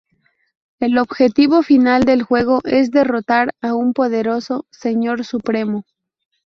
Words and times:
El 0.79 0.97
objetivo 0.97 1.61
final 1.61 2.05
del 2.05 2.23
juego 2.23 2.61
es 2.63 2.89
derrotar 2.89 3.53
a 3.61 3.75
un 3.75 3.93
poderoso 3.93 4.65
"Señor 4.71 5.23
Supremo". 5.25 5.85